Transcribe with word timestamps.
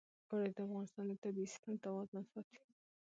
اوړي 0.29 0.49
د 0.55 0.59
افغانستان 0.65 1.05
د 1.07 1.13
طبعي 1.23 1.45
سیسټم 1.51 1.73
توازن 1.85 2.23
ساتي. 2.31 2.59